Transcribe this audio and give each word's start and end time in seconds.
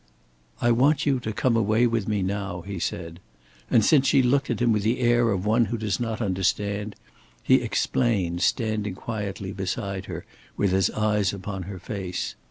"I 0.59 0.71
want 0.71 1.05
you 1.05 1.19
to 1.19 1.31
come 1.31 1.55
away 1.55 1.85
with 1.85 2.07
me 2.07 2.23
now," 2.23 2.61
he 2.61 2.79
said, 2.79 3.19
and 3.69 3.85
since 3.85 4.07
she 4.07 4.23
looked 4.23 4.49
at 4.49 4.59
him 4.59 4.71
with 4.73 4.81
the 4.81 4.99
air 4.99 5.29
of 5.29 5.45
one 5.45 5.65
who 5.65 5.77
does 5.77 5.99
not 5.99 6.23
understand, 6.23 6.95
he 7.43 7.61
explained, 7.61 8.41
standing 8.41 8.95
quietly 8.95 9.51
beside 9.51 10.05
her 10.05 10.25
with 10.57 10.71
his 10.71 10.89
eyes 10.89 11.33
upon 11.33 11.61
her 11.69 11.77
face. 11.77 12.33